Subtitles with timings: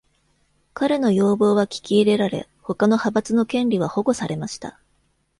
[0.73, 4.79] 彼の要望は聞き入れられ、他の派閥の権利は保護されました。